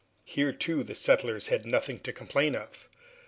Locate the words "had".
1.49-1.63